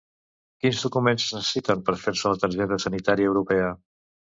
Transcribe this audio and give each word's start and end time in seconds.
Quins 0.63 0.79
documents 0.85 1.27
es 1.27 1.35
necessiten 1.37 1.85
per 1.91 1.97
fer-se 2.07 2.35
la 2.35 2.43
targeta 2.47 2.85
sanitària 2.89 3.33
europea? 3.37 3.75